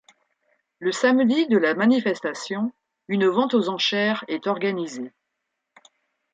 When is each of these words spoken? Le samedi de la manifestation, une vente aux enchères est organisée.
Le 0.79 0.91
samedi 0.91 1.45
de 1.45 1.59
la 1.59 1.75
manifestation, 1.75 2.71
une 3.07 3.27
vente 3.27 3.53
aux 3.53 3.69
enchères 3.69 4.25
est 4.27 4.47
organisée. 4.47 5.13